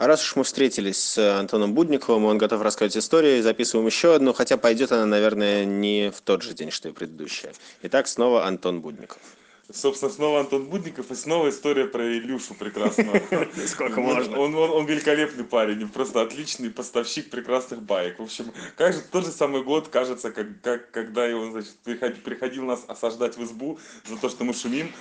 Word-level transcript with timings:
А 0.00 0.06
раз 0.06 0.22
уж 0.22 0.34
мы 0.34 0.44
встретились 0.44 0.98
с 0.98 1.38
Антоном 1.38 1.74
Будниковым, 1.74 2.24
он 2.24 2.38
готов 2.38 2.62
рассказать 2.62 2.96
историю, 2.96 3.42
записываем 3.42 3.86
еще 3.86 4.14
одну, 4.14 4.32
хотя 4.32 4.56
пойдет 4.56 4.92
она, 4.92 5.04
наверное, 5.04 5.66
не 5.66 6.10
в 6.10 6.22
тот 6.22 6.40
же 6.40 6.54
день, 6.54 6.70
что 6.70 6.88
и 6.88 6.92
предыдущая. 6.92 7.52
Итак, 7.82 8.08
снова 8.08 8.46
Антон 8.46 8.80
Будников. 8.80 9.18
Собственно, 9.70 10.10
снова 10.10 10.40
Антон 10.40 10.64
Будников 10.64 11.10
и 11.10 11.14
снова 11.14 11.50
история 11.50 11.84
про 11.84 12.02
Илюшу 12.16 12.54
прекрасного. 12.54 13.20
Сколько 13.66 14.00
можно. 14.00 14.38
Он, 14.38 14.54
он, 14.54 14.70
он 14.70 14.86
великолепный 14.86 15.44
парень, 15.44 15.86
просто 15.86 16.22
отличный 16.22 16.70
поставщик 16.70 17.28
прекрасных 17.28 17.82
баек. 17.82 18.20
В 18.20 18.22
общем, 18.22 18.46
как 18.78 18.94
же 18.94 19.00
тот 19.02 19.26
же 19.26 19.30
самый 19.32 19.62
год, 19.62 19.88
кажется, 19.88 20.30
как, 20.30 20.62
как, 20.62 20.90
когда 20.92 21.26
он 21.26 21.52
значит, 21.52 21.74
приходил, 21.84 22.22
приходил 22.22 22.64
нас 22.64 22.84
осаждать 22.88 23.36
в 23.36 23.44
избу 23.44 23.78
за 24.06 24.16
то, 24.16 24.30
что 24.30 24.44
мы 24.44 24.54
шумим 24.54 24.94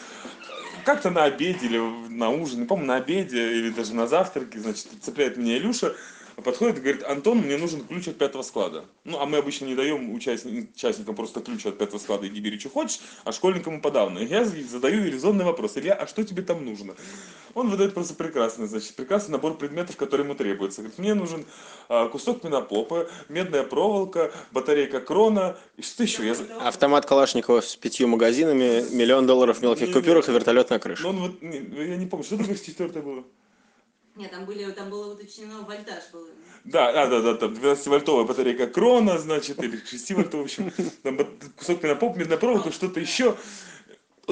как-то 0.89 1.11
на 1.11 1.25
обеде 1.25 1.67
или 1.67 1.77
на 2.09 2.31
ужине, 2.31 2.65
по-моему, 2.65 2.87
на 2.87 2.95
обеде 2.95 3.59
или 3.59 3.69
даже 3.69 3.93
на 3.93 4.07
завтраке, 4.07 4.57
значит, 4.59 4.88
цепляет 5.03 5.38
меня 5.38 5.55
Илюша, 5.55 5.95
подходит 6.49 6.77
и 6.80 6.81
говорит, 6.81 7.03
Антон, 7.03 7.39
мне 7.39 7.58
нужен 7.58 7.85
ключ 7.85 8.08
от 8.08 8.17
пятого 8.17 8.41
склада. 8.41 8.85
Ну, 9.03 9.20
а 9.20 9.26
мы 9.27 9.38
обычно 9.38 9.66
не 9.66 9.76
даем 9.76 10.12
участникам, 10.13 10.70
участникам 10.75 11.16
просто 11.16 11.41
ключ 11.41 11.66
от 11.67 11.77
пятого 11.77 11.99
склада, 11.99 12.27
иди 12.27 12.39
бери, 12.39 12.59
что 12.59 12.70
хочешь, 12.70 12.99
а 13.23 13.31
школьникам 13.31 13.77
и 13.77 13.81
подавно. 13.81 14.20
И 14.20 14.25
я 14.25 14.45
задаю 14.45 15.05
резонный 15.05 15.45
вопрос, 15.45 15.77
Илья, 15.77 15.94
а 15.94 16.08
что 16.08 16.23
тебе 16.23 16.41
там 16.41 16.66
нужно? 16.66 16.95
Он 17.53 17.70
выдает 17.70 17.94
просто 17.94 18.16
прекрасный, 18.16 18.67
значит, 18.67 18.95
прекрасный 18.95 19.34
набор 19.34 19.58
предметов, 19.58 19.95
которые 19.95 20.25
ему 20.25 20.35
требуются. 20.35 20.81
Говорит, 20.81 20.98
мне 20.98 21.13
нужен 21.13 21.45
а, 21.88 22.08
кусок 22.08 22.41
пенопопа, 22.41 23.08
медная 23.27 23.63
проволока, 23.63 24.31
батарейка 24.52 25.02
крона, 25.02 25.58
и 25.77 25.84
что 25.84 26.03
еще? 26.03 26.25
Я... 26.25 26.36
Автомат 26.67 27.05
Калашникова 27.05 27.61
с 27.61 27.75
пятью 27.75 28.08
магазинами, 28.08 28.86
миллион 28.91 29.27
долларов 29.27 29.59
в 29.59 29.61
мелких 29.61 29.94
купюрах 29.94 30.30
и 30.30 30.31
вертолет 30.31 30.72
на 30.72 30.80
крышу. 30.80 31.03
Ну, 31.03 31.09
он 31.09 31.17
вот, 31.20 31.41
не, 31.41 31.58
я 31.89 31.95
не 31.95 32.08
помню, 32.08 32.25
что 32.25 32.38
такое 32.38 32.55
четвертое 32.55 33.03
было? 33.03 33.23
Нет, 34.20 34.32
там, 34.32 34.44
были, 34.44 34.70
там 34.72 34.90
было 34.90 35.14
уточнено, 35.14 35.62
вольтаж 35.62 36.04
был. 36.12 36.28
Да, 36.66 36.91
да, 36.91 37.08
да, 37.08 37.22
да, 37.22 37.36
там 37.36 37.54
12-вольтовая 37.54 38.26
батарейка 38.26 38.67
Крона, 38.67 39.17
значит, 39.17 39.64
или 39.64 39.81
6-вольтовая, 39.81 40.42
в 40.42 40.44
общем, 40.44 40.73
там 41.03 41.17
кусок 41.58 41.80
пенопоп, 41.80 42.17
медная 42.17 42.38
проволока, 42.38 42.70
что-то 42.73 43.00
еще 43.00 43.38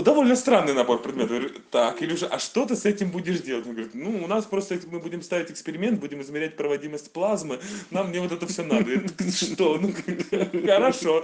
довольно 0.02 0.36
странный 0.36 0.74
набор 0.74 1.02
предметов. 1.02 1.30
Говорю, 1.30 1.50
так, 1.72 2.02
Илюша, 2.02 2.28
а 2.28 2.40
что 2.40 2.66
ты 2.66 2.76
с 2.76 2.86
этим 2.86 3.12
будешь 3.12 3.40
делать? 3.40 3.66
Он 3.66 3.74
говорит, 3.74 3.94
ну, 3.94 4.24
у 4.24 4.28
нас 4.28 4.46
просто 4.46 4.80
мы 4.92 5.00
будем 5.00 5.22
ставить 5.22 5.52
эксперимент, 5.52 6.00
будем 6.00 6.22
измерять 6.22 6.56
проводимость 6.56 7.12
плазмы, 7.12 7.60
нам 7.92 8.10
мне 8.10 8.20
вот 8.20 8.32
это 8.32 8.48
все 8.48 8.64
надо. 8.64 8.92
Я 8.92 9.02
такой, 9.02 9.32
что? 9.32 9.78
Ну, 9.78 9.94
хорошо. 10.66 11.24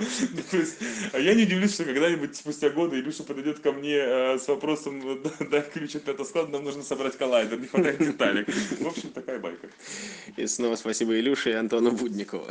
То 0.51 0.57
есть, 0.57 0.77
а 1.11 1.19
я 1.19 1.33
не 1.33 1.43
удивлюсь, 1.43 1.73
что 1.73 1.85
когда-нибудь 1.85 2.35
спустя 2.35 2.69
годы 2.69 2.99
Илюша 2.99 3.23
подойдет 3.23 3.59
ко 3.59 3.71
мне 3.71 3.97
э, 3.97 4.39
с 4.39 4.47
вопросом, 4.47 5.21
дай 5.51 5.61
ключ 5.61 5.95
от 5.95 6.03
пятого 6.03 6.25
склада, 6.25 6.51
нам 6.51 6.63
нужно 6.63 6.83
собрать 6.83 7.17
коллайдер, 7.17 7.59
не 7.59 7.67
хватает 7.67 7.99
деталей. 7.99 8.45
В 8.79 8.87
общем, 8.87 9.09
такая 9.09 9.39
байка. 9.39 9.67
И 10.37 10.47
снова 10.47 10.75
спасибо 10.75 11.17
Илюше 11.19 11.51
и 11.51 11.53
Антону 11.53 11.91
Будникову. 11.91 12.47